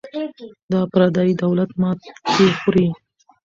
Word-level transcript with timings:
دا 0.71 0.81
پردی 0.91 1.31
دولت 1.41 1.69
ماتې 1.81 2.47
خوري. 2.59 2.87